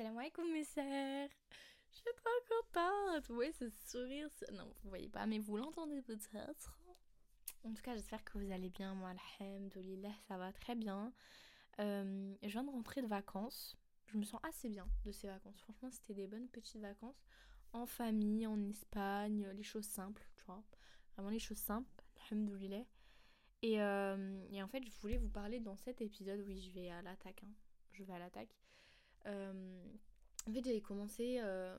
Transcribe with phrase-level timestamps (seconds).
[0.00, 1.28] Salam alaikum mes sœurs
[1.90, 6.00] Je suis trop contente Vous voyez ce sourire Non, vous voyez pas, mais vous l'entendez
[6.00, 6.80] peut-être.
[7.64, 8.94] En tout cas, j'espère que vous allez bien.
[8.94, 11.12] Moi, alhamdoulilah, ça va très bien.
[11.80, 13.76] Euh, je viens de rentrer de vacances.
[14.06, 15.60] Je me sens assez bien de ces vacances.
[15.60, 17.22] Franchement, c'était des bonnes petites vacances.
[17.74, 20.64] En famille, en Espagne, les choses simples, tu vois.
[21.14, 21.90] Vraiment les choses simples,
[22.30, 22.86] alhamdoulilah.
[23.60, 26.42] Et, euh, et en fait, je voulais vous parler dans cet épisode.
[26.46, 27.42] Oui, je vais à l'attaque.
[27.44, 27.52] Hein.
[27.92, 28.56] Je vais à l'attaque.
[29.26, 29.52] Euh,
[30.48, 31.76] en fait, j'avais commencé euh,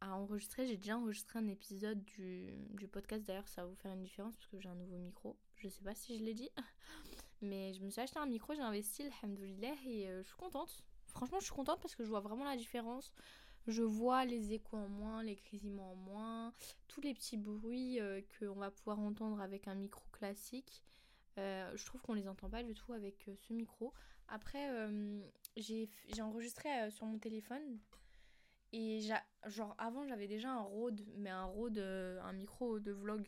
[0.00, 0.66] à enregistrer.
[0.66, 3.24] J'ai déjà enregistré un épisode du, podcast.
[3.24, 5.36] D'ailleurs, ça va vous faire une différence parce que j'ai un nouveau micro.
[5.56, 6.50] Je sais pas si je l'ai dit.
[7.42, 10.84] Mais je me suis acheté un micro, j'ai investi, alhamdoulilah, et euh, je suis contente.
[11.06, 13.12] Franchement, je suis contente parce que je vois vraiment la différence.
[13.66, 16.54] Je vois les échos en moins, les grésillements en moins,
[16.88, 17.98] tous les petits bruits
[18.38, 20.82] qu'on va pouvoir entendre avec un micro classique.
[21.36, 23.92] je trouve qu'on les entend pas du tout avec ce micro.
[24.30, 24.68] Après,
[25.56, 25.88] j'ai
[26.20, 27.78] enregistré euh, sur mon téléphone.
[28.72, 29.00] Et
[29.46, 33.26] genre avant j'avais déjà un Rode, mais un Rode, euh, un micro de vlog,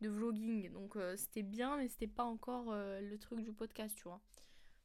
[0.00, 0.72] de vlogging.
[0.72, 4.22] Donc euh, c'était bien, mais c'était pas encore le truc du podcast, tu vois.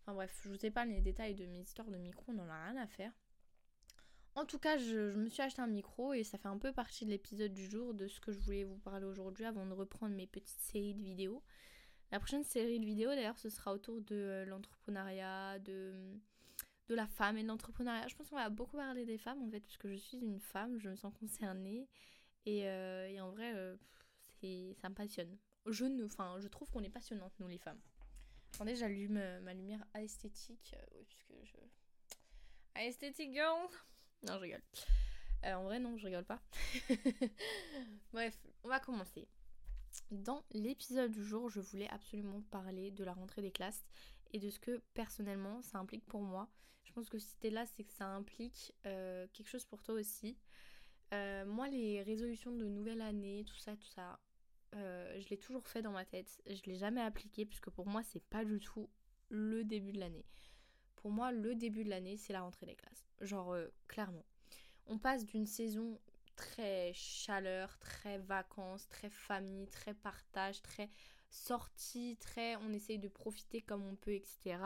[0.02, 2.50] Enfin bref, je vous ai pas les détails de mes histoires de micro, on n'en
[2.50, 3.14] a rien à faire.
[4.36, 7.06] En tout cas, je, me suis acheté un micro et ça fait un peu partie
[7.06, 10.14] de l'épisode du jour, de ce que je voulais vous parler aujourd'hui avant de reprendre
[10.14, 11.42] mes petites séries de vidéos.
[12.12, 15.94] La prochaine série de vidéos, d'ailleurs, ce sera autour de l'entrepreneuriat, de
[16.88, 18.08] de la femme et de l'entrepreneuriat.
[18.08, 20.80] Je pense qu'on va beaucoup parler des femmes en fait, puisque je suis une femme,
[20.80, 21.88] je me sens concernée.
[22.46, 23.76] Et, euh, en vrai, euh,
[24.82, 25.36] ça me passionne.
[25.66, 27.80] Je, je trouve qu'on est passionnantes, nous les femmes.
[28.54, 30.76] Attendez, j'allume euh, ma lumière esthétique.
[30.94, 31.58] oui, puisque je.
[32.80, 33.68] Esthétique girl
[34.24, 34.62] Non, je rigole.
[35.44, 36.42] en vrai, non, je rigole pas.
[38.14, 39.28] Bref, on va commencer.
[40.12, 43.84] Dans l'épisode du jour, je voulais absolument parler de la rentrée des classes
[44.34, 46.48] et de ce que personnellement ça implique pour moi.
[46.84, 49.96] Je pense que si t'es là, c'est que ça implique euh, quelque chose pour toi
[49.96, 50.38] aussi.
[51.14, 54.20] Euh, moi, les résolutions de nouvelle année, tout ça, tout ça,
[54.76, 56.40] euh, je l'ai toujours fait dans ma tête.
[56.46, 58.90] Je l'ai jamais appliqué puisque pour moi, c'est pas du tout
[59.30, 60.26] le début de l'année.
[60.96, 63.08] Pour moi, le début de l'année, c'est la rentrée des classes.
[63.22, 63.56] Genre,
[63.88, 64.26] clairement.
[64.88, 66.00] On passe d'une saison
[66.36, 70.90] très chaleur, très vacances, très famille, très partage, très
[71.30, 74.58] sortie, très on essaye de profiter comme on peut, etc.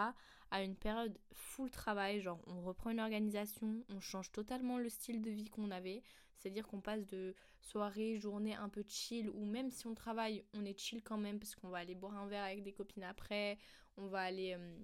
[0.52, 5.22] à une période full travail, genre on reprend une organisation, on change totalement le style
[5.22, 6.03] de vie qu'on avait,
[6.35, 10.66] c'est-à-dire qu'on passe de soirée, journée un peu chill, ou même si on travaille, on
[10.66, 13.57] est chill quand même parce qu'on va aller boire un verre avec des copines après,
[13.97, 14.78] on va aller, euh,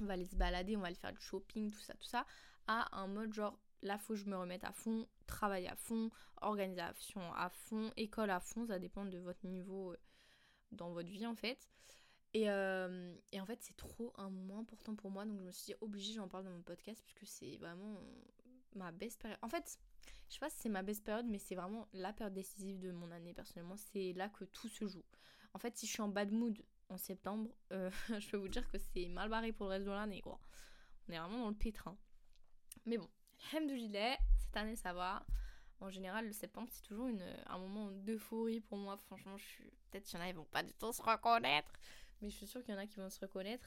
[0.00, 2.26] on va aller se balader, on va aller faire du shopping, tout ça, tout ça,
[2.66, 6.10] à un mode genre là faut que je me remette à fond, travail à fond,
[6.40, 9.96] organisation à fond, école à fond, ça dépend de votre niveau euh,
[10.72, 11.68] dans votre vie en fait.
[12.34, 15.66] Et, euh, en fait, c'est trop un moment important pour moi, donc je me suis
[15.66, 17.98] dit obligée, j'en parle dans mon podcast, puisque c'est vraiment
[18.74, 19.38] ma best période.
[19.42, 19.78] En fait,
[20.28, 22.90] je sais pas si c'est ma best période, mais c'est vraiment la période décisive de
[22.92, 23.76] mon année personnellement.
[23.76, 25.04] C'est là que tout se joue.
[25.54, 28.68] En fait, si je suis en bad mood en septembre, euh, je peux vous dire
[28.70, 30.22] que c'est mal barré pour le reste de l'année.
[30.26, 31.96] On est vraiment dans le pétrin.
[32.84, 33.08] Mais bon,
[33.76, 35.24] gilet cette année ça va.
[35.80, 37.08] En général, le septembre, c'est toujours
[37.46, 38.96] un moment d'euphorie pour moi.
[38.96, 39.70] Franchement, je suis.
[39.90, 41.70] Peut-être qu'il y en a, ils vont pas du tout se reconnaître.
[42.20, 43.66] Mais je suis sûre qu'il y en a qui vont se reconnaître.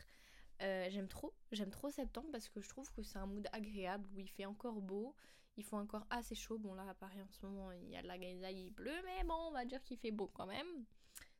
[0.62, 4.10] Euh, j'aime trop, j'aime trop septembre parce que je trouve que c'est un mood agréable
[4.14, 5.16] où il fait encore beau,
[5.56, 6.58] il fait encore assez chaud.
[6.58, 9.02] Bon là à Paris en ce moment il y a de la grisaille, il pleut,
[9.06, 10.68] mais bon on va dire qu'il fait beau quand même.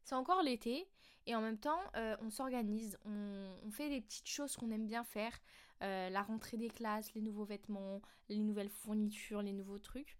[0.10, 0.88] C'est encore l'été
[1.28, 5.04] et en même temps euh, on s'organise, on, fait des petites choses qu'on aime bien
[5.04, 5.40] faire,
[5.84, 10.18] euh, la rentrée des classes, les nouveaux vêtements, les nouvelles fournitures, les nouveaux trucs.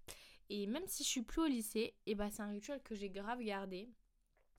[0.52, 2.84] Et même si je suis plus au lycée, et eh bah ben, c'est un rituel
[2.84, 3.90] que j'ai grave gardé.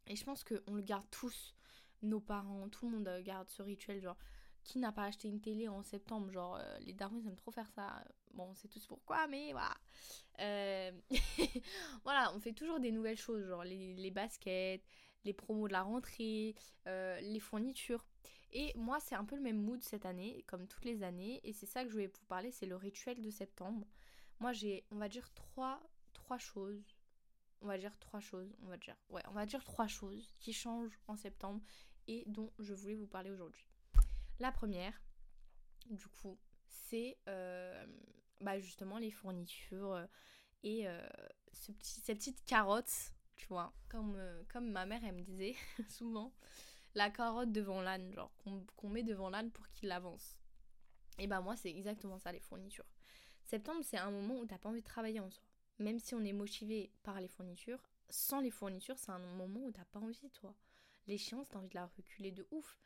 [0.08, 1.54] Et je pense qu'on le garde tous,
[2.02, 4.02] nos parents, tout le monde garde ce rituel.
[4.02, 4.18] Genre,
[4.64, 7.50] qui n'a pas acheté une télé en septembre Genre, euh, les darons ils aiment trop
[7.50, 8.04] faire ça.
[8.32, 9.74] Bon, on sait tous pourquoi, mais voilà.
[10.40, 10.92] Euh,
[12.04, 14.82] voilà, on fait toujours des nouvelles choses, genre les, baskets,
[15.24, 16.54] les promos de la rentrée,
[16.86, 18.04] euh, les fournitures.
[18.52, 21.40] Et moi, c'est un peu le même mood cette année, comme toutes les années.
[21.44, 23.86] Et c'est ça que je voulais vous parler, c'est le rituel de septembre.
[24.40, 25.80] Moi, j'ai, on va dire, trois,
[26.12, 26.84] trois choses.
[27.62, 28.96] On va dire trois choses, on va dire.
[29.10, 31.60] Ouais, on va dire trois choses qui changent en septembre
[32.08, 33.66] et dont je voulais vous parler aujourd'hui.
[34.38, 35.02] La première,
[35.90, 37.86] du coup, c'est euh,
[38.40, 40.06] bah justement les fournitures euh,
[40.62, 41.06] et euh,
[41.52, 44.18] ce petit, ces petites carottes, tu vois, comme,
[44.52, 45.56] comme ma mère, elle me disait
[45.88, 46.30] souvent,
[46.94, 48.30] la carotte devant l'âne, genre
[48.76, 50.36] qu'on met devant l'âne pour qu'il avance.
[51.18, 52.84] Et bah moi, c'est exactement ça, les fournitures.
[53.44, 55.42] Septembre, c'est un moment où t'as pas envie de travailler en soi.
[55.78, 59.72] Même si on est motivé par les fournitures, sans les fournitures, c'est un moment où
[59.72, 60.54] t'as pas envie, toi.
[61.06, 62.78] L'échéance, t'as envie de la reculer de ouf.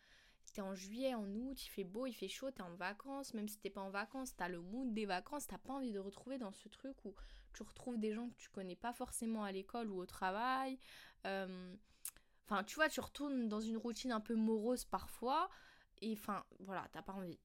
[0.52, 3.48] t'es en juillet, en août, il fait beau, il fait chaud, t'es en vacances, même
[3.48, 6.38] si t'es pas en vacances, t'as le mood des vacances, t'as pas envie de retrouver
[6.38, 7.12] dans ce truc où
[7.54, 10.78] tu retrouves des gens que tu connais pas forcément à l'école ou au travail.
[11.26, 11.74] Euh,
[12.46, 15.48] enfin, tu vois, tu retournes dans une routine un peu morose parfois,
[16.00, 17.38] et enfin, voilà, t'as pas envie.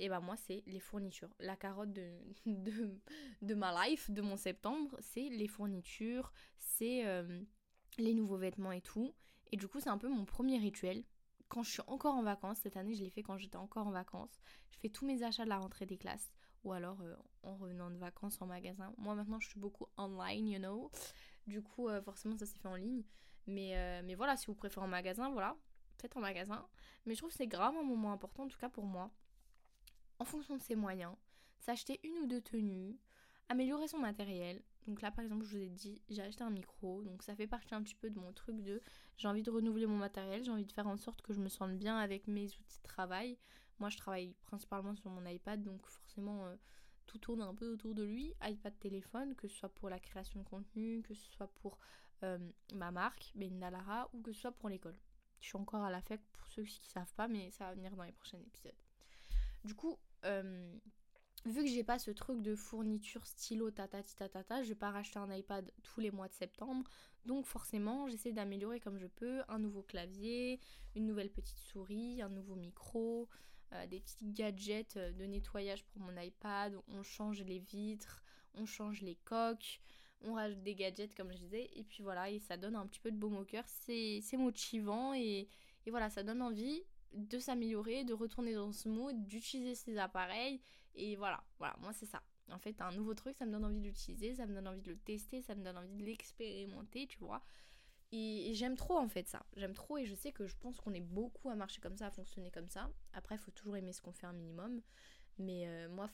[0.00, 1.34] Et bah moi, c'est les fournitures.
[1.40, 1.92] La carotte
[2.46, 3.00] de,
[3.42, 7.42] de, ma life, de mon septembre, c'est les fournitures, c'est euh,
[7.98, 9.14] les nouveaux vêtements et tout.
[9.50, 11.04] Et du coup, c'est un peu mon premier rituel.
[11.48, 13.90] Quand je suis encore en vacances, cette année, je l'ai fait quand j'étais encore en
[13.90, 14.38] vacances.
[14.70, 16.30] Je fais tous mes achats de la rentrée des classes.
[16.64, 18.92] Ou alors euh, en revenant de vacances en magasin.
[18.98, 20.90] Moi, maintenant, je suis beaucoup online, you know.
[21.46, 23.02] Du coup, euh, forcément, ça s'est fait en ligne.
[23.46, 25.56] Mais, mais voilà, si vous préférez en magasin, voilà,
[25.96, 26.68] faites en magasin.
[27.06, 29.10] Mais je trouve que c'est grave un moment important, en tout cas pour moi
[30.18, 31.14] en fonction de ses moyens,
[31.58, 32.98] s'acheter une ou deux tenues,
[33.48, 34.62] améliorer son matériel.
[34.86, 37.46] Donc là par exemple je vous ai dit j'ai acheté un micro, donc ça fait
[37.46, 38.80] partie un petit peu de mon truc de
[39.16, 41.48] j'ai envie de renouveler mon matériel, j'ai envie de faire en sorte que je me
[41.48, 43.38] sente bien avec mes outils de travail.
[43.78, 46.56] Moi je travaille principalement sur mon iPad donc forcément euh,
[47.06, 50.40] tout tourne un peu autour de lui, iPad téléphone, que ce soit pour la création
[50.40, 51.78] de contenu, que ce soit pour
[52.22, 52.38] euh,
[52.74, 54.98] ma marque, Bendalara, ou que ce soit pour l'école.
[55.40, 57.74] Je suis encore à la FEC pour ceux qui ne savent pas, mais ça va
[57.74, 58.76] venir dans les prochains épisodes.
[59.64, 60.76] Du coup, euh,
[61.46, 65.18] vu que j'ai pas ce truc de fourniture stylo tatati tatata, je vais pas racheter
[65.18, 66.88] un iPad tous les mois de septembre.
[67.24, 70.60] Donc forcément, j'essaie d'améliorer comme je peux un nouveau clavier,
[70.94, 73.28] une nouvelle petite souris, un nouveau micro,
[73.72, 76.74] euh, des petits gadgets de nettoyage pour mon iPad.
[76.88, 78.22] On change les vitres,
[78.54, 79.80] on change les coques,
[80.22, 81.70] on rajoute des gadgets comme je disais.
[81.74, 83.64] Et puis voilà, et ça donne un petit peu de baume au cœur.
[83.66, 85.48] C'est motivant et,
[85.86, 86.82] et voilà, ça donne envie
[87.12, 90.60] de s'améliorer, de retourner dans ce mood, d'utiliser ces appareils.
[90.94, 92.22] Et voilà, voilà, moi c'est ça.
[92.50, 94.90] En fait, un nouveau truc, ça me donne envie d'utiliser, ça me donne envie de
[94.90, 97.42] le tester, ça me donne envie de l'expérimenter, tu vois.
[98.12, 99.44] Et, j'aime trop en fait ça.
[99.56, 102.06] J'aime trop et je sais que je pense qu'on est beaucoup à marcher comme ça,
[102.06, 102.90] à fonctionner comme ça.
[103.12, 104.80] Après, il faut toujours aimer ce qu'on fait un minimum.
[105.38, 106.10] Mais euh, moi,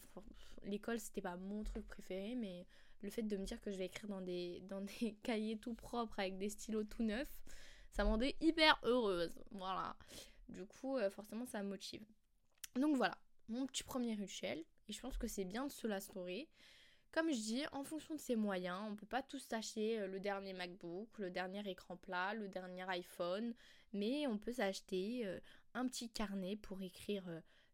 [0.65, 2.67] l'école, c'était pas mon truc préféré, mais
[3.01, 4.63] le fait de me dire que je vais écrire dans des,
[5.23, 7.33] cahiers tout propres avec des stylos tout neufs,
[7.93, 9.33] ça me rendait hyper heureuse.
[9.53, 9.97] Voilà.
[10.49, 12.05] Du coup, euh, forcément, ça motive.
[12.77, 13.17] Donc voilà,
[13.49, 14.65] mon petit premier rituel.
[14.89, 16.49] Et je pense que c'est bien de se l'instaurer.
[17.15, 20.09] Comme je dis, en fonction de ses moyens, on ne peut pas tous s'acheter euh,
[20.09, 23.55] le dernier MacBook, le dernier écran plat, le dernier iPhone,
[23.93, 25.39] mais on peut s'acheter euh,
[25.75, 27.23] un petit carnet pour écrire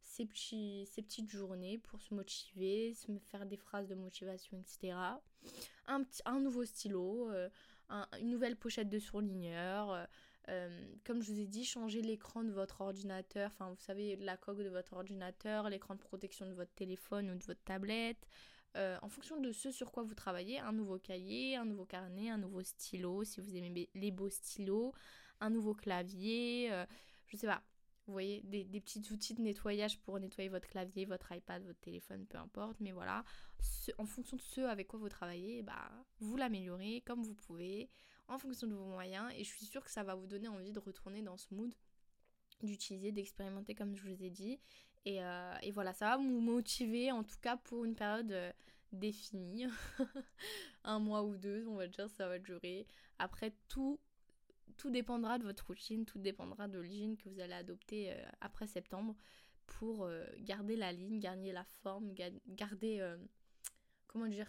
[0.03, 4.95] ses, petits, petites journées, pour se motiver, se faire des phrases de motivation, etc.
[5.87, 7.31] Un, nouveau stylo,
[8.21, 10.07] une nouvelle pochette de surligneur,
[10.51, 14.37] euh, comme je vous ai dit, changer l'écran de votre ordinateur, enfin vous savez, la
[14.37, 18.27] coque de votre ordinateur, l'écran de protection de votre téléphone ou de votre tablette.
[18.77, 22.31] Euh, en fonction de ce sur quoi vous travaillez, un nouveau cahier, un nouveau carnet,
[22.31, 24.95] un nouveau stylo, si vous aimez les beaux stylos,
[25.41, 26.87] un nouveau clavier, euh,
[27.27, 27.63] je sais pas,
[28.07, 32.27] vous voyez, des, petits outils de nettoyage pour nettoyer votre clavier, votre iPad, votre téléphone,
[32.27, 33.25] peu importe, mais voilà,
[33.99, 35.91] en fonction de ce avec quoi vous travaillez, bah,
[36.21, 37.91] vous l'améliorez comme vous pouvez
[38.29, 40.73] en fonction de vos moyens et je suis sûre que ça va vous donner envie
[40.73, 41.75] de retourner dans ce mood,
[42.63, 44.61] d'utiliser, d'expérimenter comme je vous ai dit.
[45.05, 48.53] Et, euh, voilà, ça va vous motiver en tout cas pour une période euh,
[48.93, 49.67] définie.
[50.85, 52.87] un mois ou deux, on va dire, ça va durer.
[53.19, 53.99] Après, tout,
[54.77, 58.67] tout dépendra de votre routine, tout dépendra de l'hygiène que vous allez adopter euh, après
[58.67, 59.15] septembre
[59.67, 62.13] pour garder la ligne, garder la forme,
[62.49, 63.09] garder,
[64.09, 64.49] comment dire,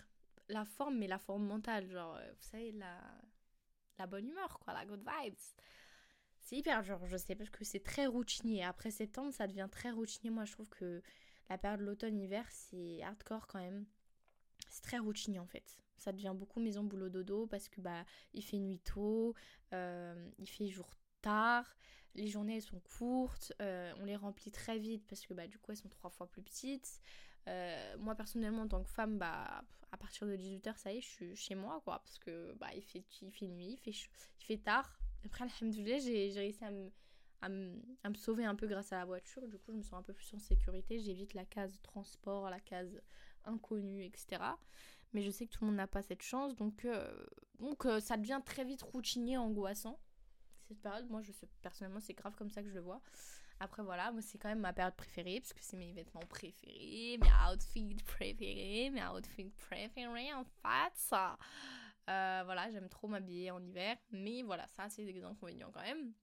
[0.50, 1.88] la forme, mais la forme mentale.
[1.92, 2.98] Genre, vous savez, la
[4.02, 5.36] la bonne humeur, quoi, la good vibes.
[6.42, 8.64] C'est hyper dur, je sais, parce que c'est très routinier.
[8.64, 10.32] Après septembre, ça devient très routinier.
[10.32, 11.02] Moi, je trouve que
[11.50, 13.86] la période de l'automne-hiver, c'est hardcore quand même.
[14.70, 15.78] C'est très routinier en fait.
[15.98, 19.36] Ça devient beaucoup maison boulot dodo parce que bah il fait nuit tôt,
[19.74, 20.90] euh, il fait jour
[21.22, 21.76] tard,
[22.16, 25.60] les journées elles sont courtes, euh, on les remplit très vite parce que bah du
[25.60, 27.02] coup elles sont trois fois plus petites.
[27.48, 31.02] Euh, moi personnellement en tant que femme, bah à partir de 18h ça y est,
[31.02, 33.92] je suis chez moi quoi parce que bah il fait, il fait nuit, il fait,
[33.92, 34.98] il fait tard.
[35.26, 36.92] Après alhamdoulilah j'ai réussi à me,
[37.42, 39.84] à, me, à me sauver un peu grâce à la voiture, du coup je me
[39.84, 43.02] sens un peu plus en sécurité, j'évite la case transport, la case
[43.46, 44.42] inconnue, etc.
[45.14, 47.26] Mais je sais que tout le monde n'a pas cette chance, donc, euh,
[47.60, 50.00] donc euh, ça devient très vite routinier, angoissant.
[50.68, 53.02] Cette période, moi je personnellement c'est grave comme ça que je le vois.
[53.64, 57.20] Après, voilà, moi, c'est quand même ma période préférée, parce que c'est mes vêtements préférés,
[57.22, 61.38] mes outfits préférés, mes outfits préférés, en fait, ça.
[62.12, 66.14] Euh, voilà, j'aime trop m'habiller en hiver, mais voilà, ça, c'est des inconvénients quand même.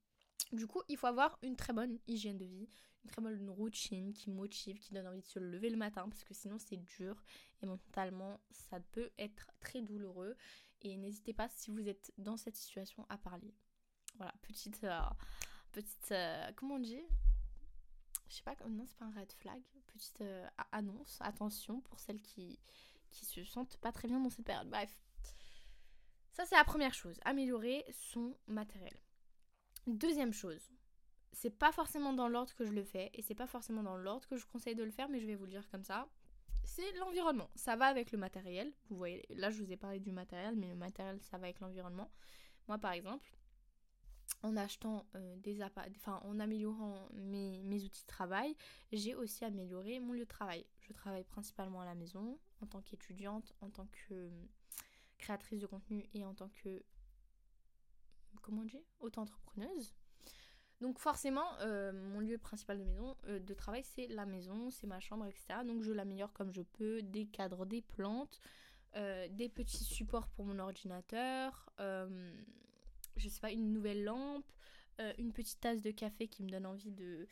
[0.53, 2.69] Du coup, il faut avoir une très bonne hygiène de vie,
[3.05, 6.25] une très bonne routine qui motive, qui donne envie de se lever le matin, parce
[6.25, 7.23] que sinon, c'est dur
[7.63, 10.37] et mentalement, ça peut être très douloureux.
[10.83, 13.55] Et n'hésitez pas, si vous êtes dans cette situation, à parler.
[14.17, 14.83] Voilà, petite.
[14.85, 15.01] Euh,
[15.73, 16.13] petite.
[16.13, 17.03] Euh, comment on dit?
[18.29, 20.23] Je sais pas, non, c'est pas un red flag, petite
[20.71, 22.59] annonce, attention pour celles qui,
[23.11, 24.69] qui se sentent pas très bien dans cette période.
[24.69, 24.95] Bref,
[26.39, 28.95] ça c'est la première chose, améliorer son matériel.
[29.89, 30.71] Deuxième chose,
[31.33, 34.29] c'est pas forcément dans l'ordre que je le fais et c'est pas forcément dans l'ordre
[34.29, 36.09] que je conseille de le faire, mais je vais vous le dire comme ça.
[36.63, 37.51] C'est l'environnement.
[37.57, 38.73] Ça va avec le matériel.
[38.89, 41.59] Vous voyez, là je vous ai parlé du matériel, mais le matériel ça va avec
[41.59, 42.09] l'environnement.
[42.69, 43.29] Moi par exemple,
[44.45, 48.55] en achetant euh, des enfin en améliorant mes, outils de travail,
[48.93, 50.65] j'ai aussi amélioré mon lieu de travail.
[50.83, 54.31] Je travaille principalement à la maison en tant qu'étudiante, en tant que
[55.19, 56.83] créatrice de contenu et en tant que
[58.43, 59.95] comment dire auto-entrepreneuse.
[60.81, 65.01] Donc forcément, euh, mon lieu principal de maison, de travail, c'est la maison, c'est ma
[65.01, 65.61] chambre, etc.
[65.67, 68.41] Donc je l'améliore comme je peux, des cadres, des plantes,
[68.95, 71.73] des petits supports pour mon ordinateur,
[73.19, 74.51] je sais pas, une nouvelle lampe,
[75.01, 77.27] euh, une petite tasse de café qui me donne envie de.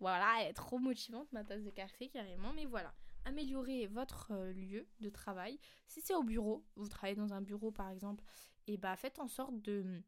[0.00, 2.94] Voilà, elle est trop motivante ma tasse de café carrément, mais voilà.
[3.24, 5.58] Améliorer votre euh, lieu de travail.
[5.86, 8.24] Si c'est au bureau, vous travaillez dans un bureau par exemple,
[8.66, 10.02] et bah faites en sorte de,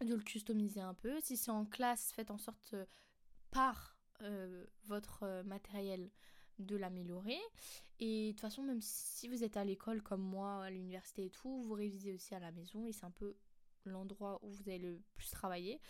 [0.00, 1.20] de le customiser un peu.
[1.20, 2.84] Si c'est en classe, faites en sorte euh,
[3.50, 3.94] par
[4.86, 6.10] votre matériel
[6.58, 7.38] de l'améliorer.
[8.00, 11.30] Et de toute façon, même si vous êtes à l'école comme moi, à l'université et
[11.30, 13.36] tout, vous révisez aussi à la maison et c'est un peu
[13.84, 15.80] l'endroit où vous allez le plus travailler.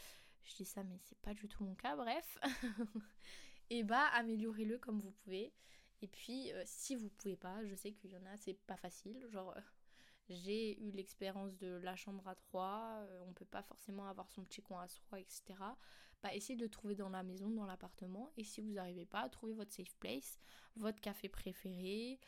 [0.44, 2.38] Je dis ça, mais c'est pas du tout mon cas, bref.
[3.70, 5.52] et bah, améliorez-le comme vous pouvez.
[6.02, 8.76] Et puis, euh, si vous pouvez pas, je sais qu'il y en a, c'est pas
[8.76, 9.26] facile.
[9.31, 9.61] Genre, euh,
[10.28, 14.45] j'ai eu l'expérience de la chambre à trois, euh, on peut pas forcément avoir son
[14.45, 15.43] petit coin à soi, etc.
[16.23, 18.31] Bah, essayez de trouver dans la maison, dans l'appartement.
[18.37, 20.38] Et si vous n'arrivez pas, trouvez votre safe place,
[20.76, 22.19] votre café préféré,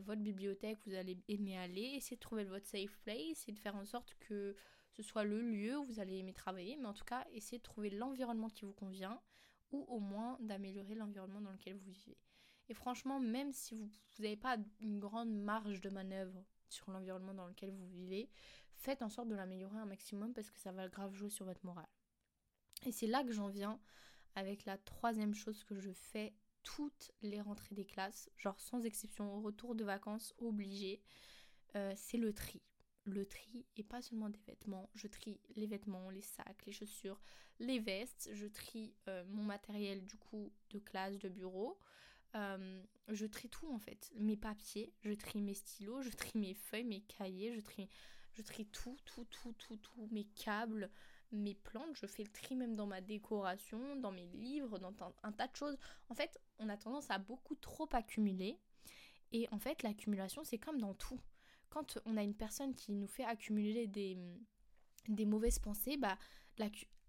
[0.00, 1.92] votre bibliothèque, vous allez aimer aller.
[1.94, 4.56] Essayez de trouver votre safe place et de faire en sorte que
[4.90, 7.62] ce soit le lieu où vous allez aimer travailler, mais en tout cas, essayez de
[7.62, 9.20] trouver l'environnement qui vous convient
[9.70, 12.18] ou au moins d'améliorer l'environnement dans lequel vous vivez.
[12.68, 17.46] Et franchement, même si vous n'avez pas une grande marge de manœuvre sur l'environnement dans
[17.46, 18.28] lequel vous vivez,
[18.74, 21.64] faites en sorte de l'améliorer un maximum parce que ça va grave jouer sur votre
[21.64, 21.88] morale.
[22.84, 23.80] Et c'est là que j'en viens
[24.34, 29.34] avec la troisième chose que je fais toutes les rentrées des classes, genre sans exception,
[29.34, 31.00] au retour de vacances obligé,
[31.76, 32.62] euh, c'est le tri
[33.08, 34.90] le tri et pas seulement des vêtements.
[34.94, 37.20] Je trie les vêtements, les sacs, les chaussures,
[37.58, 38.30] les vestes.
[38.32, 41.78] Je trie euh, mon matériel du coup de classe, de bureau.
[42.34, 44.10] Euh, je trie tout en fait.
[44.16, 47.60] Mes papiers, je trie mes stylos, je trie mes feuilles, mes cahiers, je
[48.42, 50.08] trie, tout, tout, tout, tout, tout.
[50.10, 50.90] Mes câbles,
[51.32, 51.96] mes plantes.
[51.96, 55.56] Je fais le tri même dans ma décoration, dans mes livres, dans un tas de
[55.56, 55.78] choses.
[56.08, 58.58] En fait, on a tendance à beaucoup trop accumuler.
[59.32, 61.20] Et en fait, l'accumulation, c'est comme dans tout
[61.68, 64.16] quand on a une personne qui nous fait accumuler des,
[65.08, 66.16] des mauvaises pensées, bah,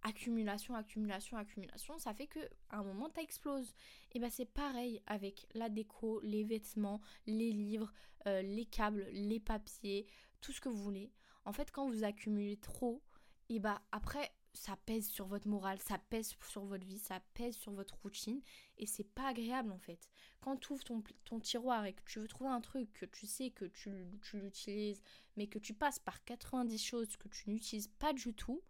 [0.05, 2.39] l'accumulation, accumulation, accumulation, ça fait que
[2.69, 3.73] à un moment, ça explose.
[4.11, 7.91] Et bah, c'est pareil avec la déco, les vêtements, les livres,
[8.27, 10.07] euh, les câbles, les papiers,
[10.41, 11.11] tout ce que vous voulez.
[11.45, 13.01] En fait, quand vous accumulez trop,
[13.49, 17.55] et bah après, ça pèse sur votre morale, ça pèse sur votre vie, ça pèse
[17.55, 18.41] sur votre routine
[18.77, 20.09] et c'est pas agréable en fait.
[20.41, 23.27] Quand tu ouvres ton, ton, tiroir et que tu veux trouver un truc que tu
[23.27, 23.91] sais que tu,
[24.21, 25.01] tu l'utilises
[25.37, 28.61] mais que tu passes par 90 choses que tu n'utilises pas du tout,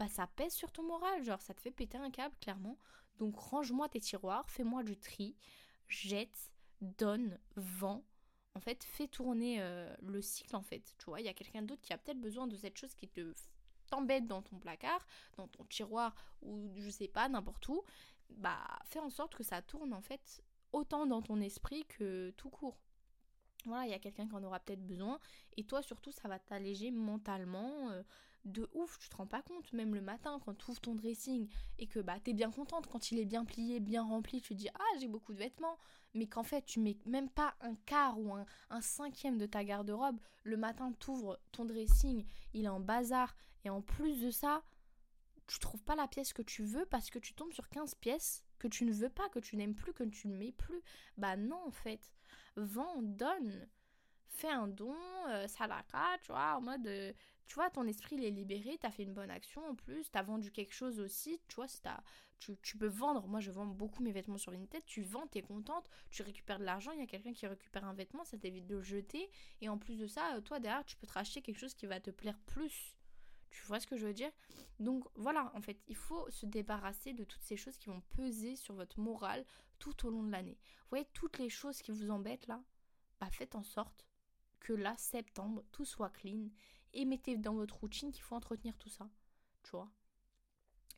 [0.00, 2.78] bah ça pèse sur ton moral, genre ça te fait péter un câble clairement.
[3.18, 5.36] Donc range-moi tes tiroirs, fais-moi du tri,
[5.88, 8.02] jette, donne, vends.
[8.54, 10.94] En fait, fais tourner euh, le cycle en fait.
[10.98, 13.08] Tu vois, il y a quelqu'un d'autre qui a peut-être besoin de cette chose qui
[13.08, 13.34] te
[13.90, 17.84] t'embête dans ton placard, dans ton tiroir ou je sais pas, n'importe où,
[18.30, 20.42] bah fais en sorte que ça tourne en fait
[20.72, 22.78] autant dans ton esprit que tout court.
[23.66, 25.20] Voilà, il y a quelqu'un qui en aura peut-être besoin
[25.58, 27.90] et toi surtout ça va t'alléger mentalement.
[27.90, 28.02] Euh,
[28.44, 31.48] de ouf, tu te rends pas compte, même le matin quand tu ouvres ton dressing
[31.78, 34.54] et que bah t'es bien contente quand il est bien plié, bien rempli, tu te
[34.54, 35.78] dis ah j'ai beaucoup de vêtements,
[36.14, 39.64] mais qu'en fait tu mets même pas un quart ou un, un cinquième de ta
[39.64, 43.34] garde-robe, le matin tu ouvres ton dressing, il est en bazar.
[43.64, 44.62] Et en plus de ça,
[45.46, 48.44] tu trouves pas la pièce que tu veux parce que tu tombes sur 15 pièces
[48.58, 50.80] que tu ne veux pas, que tu n'aimes plus, que tu ne mets plus.
[51.16, 52.12] Bah non en fait,
[52.56, 53.68] vends, donne.
[54.28, 54.94] Fais un don,
[55.28, 57.12] euh, salaka, tu vois, en mode, euh,
[57.50, 60.22] tu vois, ton esprit il est libéré, t'as fait une bonne action en plus, t'as
[60.22, 61.66] vendu quelque chose aussi, tu vois,
[62.38, 65.42] tu, tu, peux vendre, moi je vends beaucoup mes vêtements sur Vinted, tu vends, t'es
[65.42, 68.68] contente, tu récupères de l'argent, il y a quelqu'un qui récupère un vêtement, ça t'évite
[68.68, 69.28] de le jeter,
[69.60, 71.86] et en plus de ça, euh, toi derrière, tu peux te racheter quelque chose qui
[71.86, 72.94] va te plaire plus.
[73.50, 74.30] Tu vois ce que je veux dire?
[74.78, 78.54] Donc voilà, en fait, il faut se débarrasser de toutes ces choses qui vont peser
[78.54, 79.44] sur votre morale
[79.80, 80.56] tout au long de l'année.
[80.82, 82.62] Vous voyez, toutes les choses qui vous embêtent là,
[83.18, 84.06] bah faites en sorte
[84.60, 86.50] que là, septembre, tout soit clean
[86.92, 89.08] et mettez dans votre routine qu'il faut entretenir tout ça.
[89.62, 89.90] Tu vois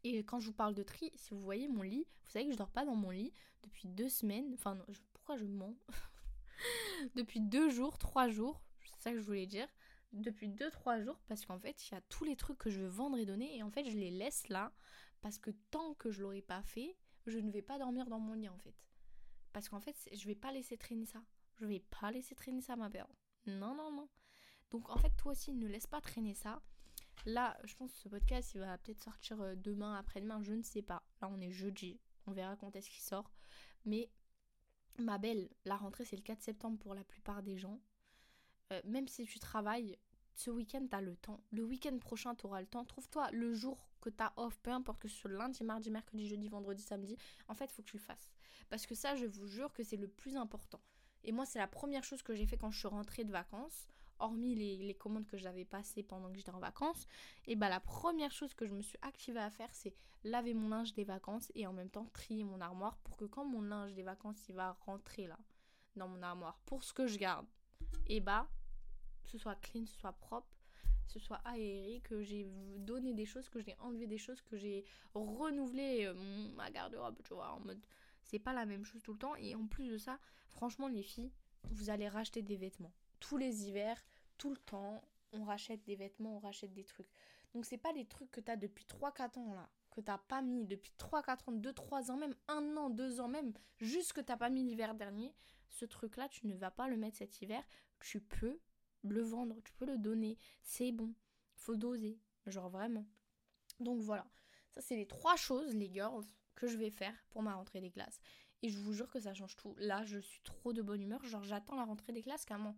[0.04, 2.52] Et quand je vous parle de tri, si vous voyez mon lit, vous savez que
[2.52, 3.32] je dors pas dans mon lit
[3.62, 4.52] depuis deux semaines.
[4.54, 4.78] Enfin,
[5.12, 5.76] pourquoi je mens
[7.14, 9.68] Depuis deux jours, trois jours, c'est ça que je voulais dire.
[10.12, 12.80] Depuis deux, trois jours, parce qu'en fait, il y a tous les trucs que je
[12.80, 14.72] veux vendre et donner, et en fait, je les laisse là,
[15.22, 16.96] parce que tant que je l'aurai pas fait,
[17.26, 18.74] je ne vais pas dormir dans mon lit, en fait.
[19.52, 21.22] Parce qu'en fait, je vais pas laisser traîner ça.
[21.56, 23.06] Je vais pas laisser traîner ça, ma belle.
[23.46, 24.08] Non, non, non.
[24.72, 26.60] Donc, en fait, toi aussi, ne laisse pas traîner ça.
[27.26, 30.62] Là, je pense que ce podcast, il va peut-être sortir euh, demain, après-demain, je ne
[30.62, 31.02] sais pas.
[31.20, 32.00] Là, on est jeudi.
[32.26, 33.30] On verra quand est-ce qu'il sort.
[33.84, 34.10] Mais
[34.98, 37.80] ma belle, la rentrée, c'est le 4 septembre pour la plupart des gens.
[38.72, 39.98] Euh, même si tu travailles,
[40.34, 41.40] ce week-end, tu as le temps.
[41.50, 42.84] Le week-end prochain, tu auras le temps.
[42.84, 46.26] Trouve-toi le jour que tu as off, peu importe que ce soit lundi, mardi, mercredi,
[46.26, 47.16] jeudi, vendredi, samedi.
[47.48, 48.32] En fait, il faut que tu le fasses.
[48.70, 50.80] Parce que ça, je vous jure que c'est le plus important.
[51.24, 53.86] Et moi, c'est la première chose que j'ai fait quand je suis rentrée de vacances
[54.22, 57.06] hormis les, commandes que j'avais passées pendant que j'étais en vacances,
[57.46, 60.68] et bah la première chose que je me suis activée à faire, c'est laver mon
[60.68, 63.92] linge des vacances et en même temps trier mon armoire pour que quand mon linge
[63.94, 65.38] des vacances il va rentrer là
[65.96, 67.46] dans mon armoire pour ce que je garde,
[68.06, 68.48] et bah
[69.26, 70.56] ce soit clean, ce soit propre,
[71.06, 72.46] ce soit aéré, que j'ai
[72.78, 76.14] donné des choses, que j'ai enlevé des choses, que j'ai renouvelé euh,
[76.54, 77.84] ma garde-robe, tu vois, en mode
[78.24, 79.36] c'est pas la même chose tout le temps.
[79.36, 81.32] Et en plus de ça, franchement les filles,
[81.70, 82.92] vous allez racheter des vêtements.
[83.20, 84.02] Tous les hivers,
[84.42, 85.00] tout le temps,
[85.32, 87.06] on rachète des vêtements, on rachète des trucs.
[87.54, 90.66] Donc c'est pas des trucs que t'as depuis 3-4 ans là, que t'as pas mis
[90.66, 94.50] depuis 3-4 ans, 2-3 ans, même un an, deux ans même, juste que t'as pas
[94.50, 95.32] mis l'hiver dernier,
[95.68, 97.62] ce truc là, tu ne vas pas le mettre cet hiver,
[98.00, 98.58] tu peux
[99.04, 101.14] le vendre, tu peux le donner, c'est bon,
[101.54, 103.06] faut doser, genre vraiment.
[103.78, 104.26] Donc voilà,
[104.72, 107.92] ça c'est les trois choses, les girls, que je vais faire pour ma rentrée des
[107.92, 108.18] classes.
[108.62, 109.74] Et je vous jure que ça change tout.
[109.78, 112.76] Là, je suis trop de bonne humeur, genre j'attends la rentrée des classes carrément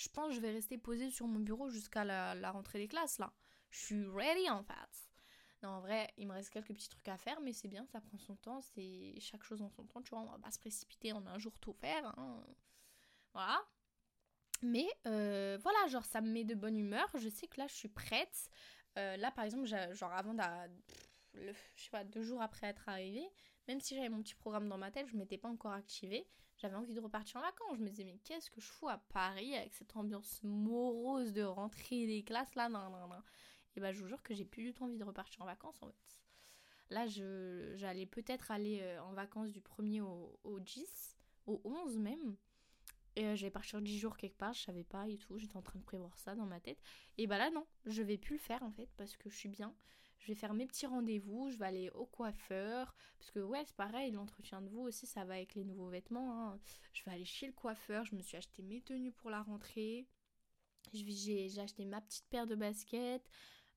[0.00, 3.18] je pense que je vais rester posée sur mon bureau jusqu'à la, rentrée des classes
[3.18, 3.32] là.
[3.70, 5.08] Je suis ready en fait.
[5.62, 8.00] Non, en vrai, il me reste quelques petits trucs à faire, mais c'est bien, ça
[8.00, 10.58] prend son temps, c'est chaque chose en son temps, tu vois, on va pas se
[10.58, 12.18] précipiter en un jour tout faire.
[12.18, 12.42] Hein.
[13.34, 13.62] Voilà.
[14.62, 17.74] Mais euh, voilà, genre ça me met de bonne humeur, je sais que là je
[17.74, 18.50] suis prête.
[18.96, 20.42] Euh, là par exemple, genre avant de,
[21.34, 23.28] je sais pas, deux jours après être arrivée,
[23.70, 26.26] même si j'avais mon petit programme dans ma tête, je m'étais pas encore activée
[26.60, 27.78] j'avais envie de repartir en vacances.
[27.78, 31.42] Je me disais, mais qu'est-ce que je fous à Paris avec cette ambiance morose de
[31.42, 33.22] rentrée des classes là non, non, non.
[33.76, 35.82] Et bah, je vous jure que j'ai plus du tout envie de repartir en vacances
[35.82, 36.20] en fait.
[36.90, 42.36] Là, j'allais peut-être aller euh, en vacances du 1er au, au 10, au 11 même.
[43.16, 45.62] Et euh, j'allais partir 10 jours quelque part, je savais pas et tout, j'étais en
[45.62, 46.80] train de prévoir ça dans ma tête.
[47.16, 49.48] Et bah là non, je vais plus le faire en fait parce que je suis
[49.48, 49.74] bien
[50.20, 53.76] je vais faire mes petits rendez-vous, je vais aller au coiffeur, parce que ouais, c'est
[53.76, 56.48] pareil, l'entretien de vous aussi, ça va avec les nouveaux vêtements.
[56.48, 56.58] Hein.
[56.92, 60.06] Je vais aller chez le coiffeur, je me suis acheté mes tenues pour la rentrée,
[60.92, 63.28] j'ai acheté ma petite paire de baskets,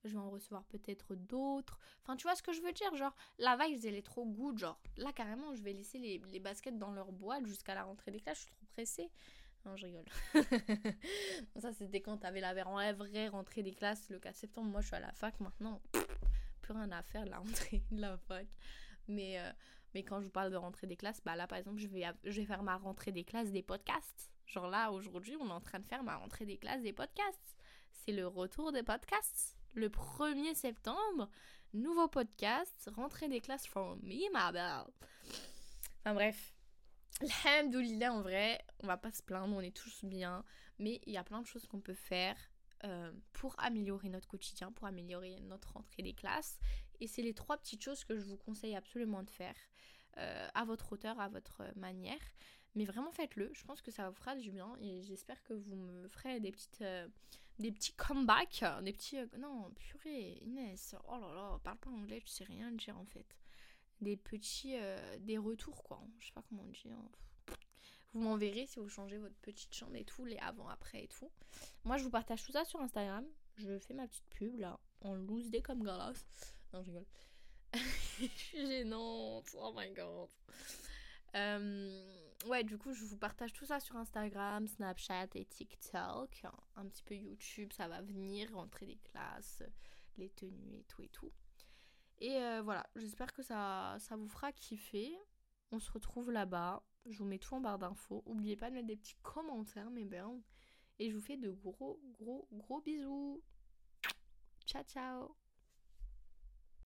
[0.04, 1.78] je vais en recevoir peut-être d'autres.
[2.02, 4.58] Enfin, tu vois ce que je veux dire Genre, la vibe, elle est trop good.
[4.58, 8.10] Genre, là, carrément, je vais laisser les, les baskets dans leur boîte jusqu'à la rentrée
[8.10, 8.38] des classes.
[8.38, 9.10] Je suis trop pressée.
[9.64, 10.04] Non, je rigole.
[11.56, 14.68] ça, c'était quand t'avais la vraie rentrée des classes le 4 septembre.
[14.70, 15.80] Moi, je suis à la fac maintenant
[16.64, 18.46] plus rien à faire la rentrée de la fac.
[19.06, 19.52] Mais, euh,
[19.94, 22.04] mais quand je vous parle de rentrée des classes, bah là par exemple, je vais,
[22.24, 24.30] je vais faire ma rentrée des classes des podcasts.
[24.46, 27.56] Genre là, aujourd'hui, on est en train de faire ma rentrée des classes des podcasts.
[27.92, 29.56] C'est le retour des podcasts.
[29.74, 31.28] Le 1er septembre,
[31.72, 34.84] nouveau podcast, rentrée des classes for me, ma belle.
[36.00, 36.54] Enfin bref.
[37.44, 40.44] Alhamdoulilah, en vrai, on va pas se plaindre, on est tous bien.
[40.78, 42.36] Mais il y a plein de choses qu'on peut faire
[42.84, 46.58] euh, pour améliorer notre quotidien, pour améliorer notre rentrée des classes.
[47.00, 49.56] Et c'est les trois petites choses que je vous conseille absolument de faire
[50.18, 52.20] euh, à votre hauteur, à votre manière.
[52.74, 55.76] Mais vraiment faites-le, je pense que ça vous fera du bien et j'espère que vous
[55.76, 56.82] me ferez des petites...
[56.82, 57.08] Euh,
[57.60, 59.16] des petits comebacks, des petits...
[59.38, 63.38] non, purée, Inès, oh là là, parle pas anglais, tu sais rien dire en fait.
[64.00, 64.74] Des petits...
[65.20, 66.98] des retours quoi, je sais pas comment dire.
[68.14, 71.30] Vous m'enverrez si vous changez votre petite chambre et tout, les avant-après et tout.
[71.84, 73.26] Moi, je vous partage tout ça sur Instagram.
[73.56, 76.24] Je fais ma petite pub là, en loose day comme galas.
[76.72, 77.06] Non, je rigole.
[78.20, 79.54] je suis gênante.
[79.58, 80.28] Oh my god.
[81.34, 86.44] Euh, ouais, du coup, je vous partage tout ça sur Instagram, Snapchat et TikTok.
[86.76, 89.64] Un petit peu YouTube, ça va venir, rentrer des classes,
[90.18, 91.32] les tenues et tout et tout.
[92.18, 95.12] Et euh, voilà, j'espère que ça, ça vous fera kiffer.
[95.72, 96.80] On se retrouve là-bas.
[97.06, 98.22] Je vous mets tout en barre d'infos.
[98.26, 100.40] N'oubliez pas de mettre des petits commentaires, mes bien.
[100.98, 103.42] Et je vous fais de gros, gros, gros bisous.
[104.66, 105.36] Ciao, ciao